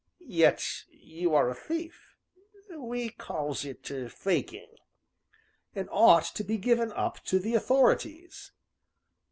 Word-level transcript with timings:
"Yet 0.25 0.65
you 0.89 1.35
are 1.35 1.47
a 1.47 1.53
thief!" 1.53 2.15
"We 2.75 3.09
calls 3.09 3.63
it 3.63 3.85
'faking.'" 4.11 4.77
"And 5.75 5.87
ought 5.91 6.23
to 6.33 6.43
be 6.43 6.57
given 6.57 6.91
up 6.93 7.23
to 7.25 7.37
the 7.37 7.53
authorities." 7.53 8.51